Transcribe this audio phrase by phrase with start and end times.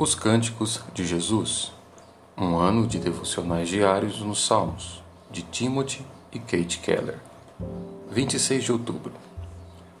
[0.00, 1.72] Os Cânticos de Jesus,
[2.36, 7.18] um ano de devocionais diários nos Salmos, de Timothy e Kate Keller.
[8.08, 9.12] 26 de outubro.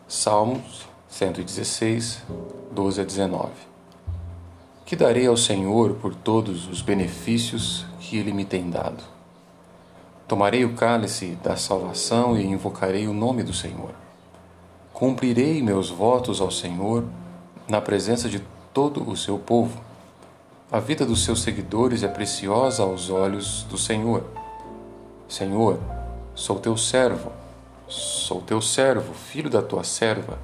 [0.06, 2.22] Salmos 116,
[2.70, 3.50] 12 a 19.
[4.86, 9.02] Que darei ao Senhor por todos os benefícios que Ele me tem dado?
[10.28, 13.90] Tomarei o cálice da salvação e invocarei o nome do Senhor.
[14.92, 17.02] Cumprirei meus votos ao Senhor
[17.66, 18.40] na presença de
[18.72, 19.87] todo o seu povo
[20.70, 24.22] a vida dos seus seguidores é preciosa aos olhos do Senhor.
[25.26, 25.80] Senhor,
[26.34, 27.32] sou teu servo,
[27.88, 30.38] sou teu servo, filho da tua serva.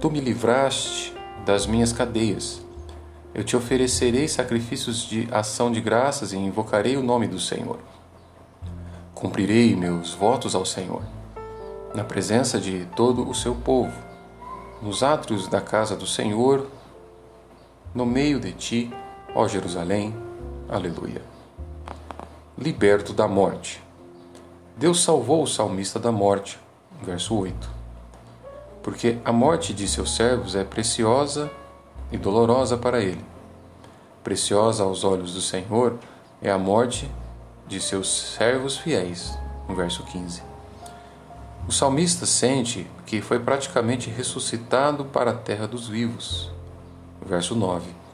[0.00, 1.14] Tu me livraste
[1.46, 2.60] das minhas cadeias.
[3.32, 7.78] Eu te oferecerei sacrifícios de ação de graças e invocarei o nome do Senhor.
[9.14, 11.02] Cumprirei meus votos ao Senhor,
[11.94, 13.92] na presença de todo o seu povo,
[14.82, 16.66] nos átrios da casa do Senhor,
[17.94, 18.92] no meio de ti
[19.34, 20.14] Ó Jerusalém,
[20.68, 21.20] aleluia.
[22.56, 23.82] Liberto da morte.
[24.76, 26.58] Deus salvou o salmista da morte,
[27.02, 27.70] verso 8.
[28.82, 31.50] Porque a morte de seus servos é preciosa
[32.10, 33.22] e dolorosa para ele.
[34.24, 35.98] Preciosa aos olhos do Senhor
[36.40, 37.08] é a morte
[37.66, 40.42] de seus servos fiéis, verso 15.
[41.68, 46.50] O salmista sente que foi praticamente ressuscitado para a terra dos vivos,
[47.26, 48.07] verso 9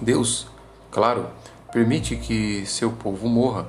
[0.00, 0.46] Deus,
[0.90, 1.28] claro,
[1.72, 3.66] permite que seu povo morra,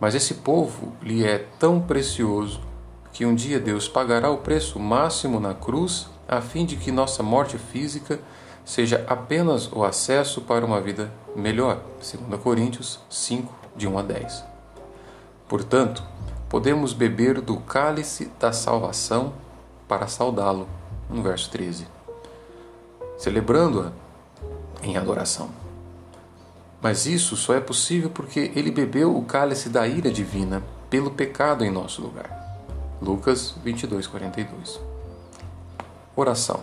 [0.00, 2.60] mas esse povo lhe é tão precioso
[3.12, 7.22] que um dia Deus pagará o preço máximo na cruz a fim de que nossa
[7.22, 8.18] morte física
[8.64, 11.82] seja apenas o acesso para uma vida melhor.
[11.98, 14.44] 2 Coríntios 5, de 1 a 10.
[15.48, 16.02] Portanto,
[16.48, 19.34] podemos beber do cálice da salvação
[19.86, 20.66] para saudá-lo,
[21.10, 21.86] no verso 13.
[23.18, 23.92] Celebrando-a,
[24.84, 25.50] em adoração.
[26.80, 31.64] Mas isso só é possível porque ele bebeu o cálice da ira divina pelo pecado
[31.64, 32.30] em nosso lugar.
[33.00, 34.80] Lucas 22, 42.
[36.14, 36.60] Oração.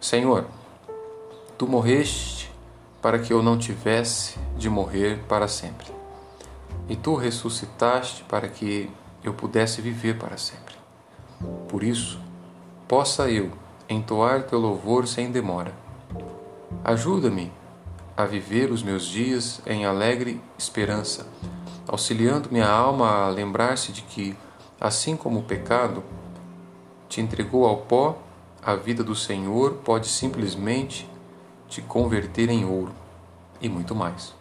[0.00, 0.46] Senhor,
[1.58, 2.50] tu morreste
[3.02, 5.86] para que eu não tivesse de morrer para sempre.
[6.88, 8.90] E tu ressuscitaste para que
[9.22, 10.74] eu pudesse viver para sempre.
[11.68, 12.18] Por isso,
[12.88, 13.52] possa eu
[13.88, 15.81] entoar teu louvor sem demora
[16.84, 17.52] Ajuda-me
[18.16, 21.26] a viver os meus dias em alegre esperança,
[21.86, 24.36] auxiliando minha alma a lembrar-se de que,
[24.80, 26.02] assim como o pecado
[27.08, 28.18] te entregou ao pó,
[28.62, 31.08] a vida do Senhor pode simplesmente
[31.68, 32.92] te converter em ouro
[33.60, 34.34] e muito mais.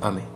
[0.00, 0.26] Amém.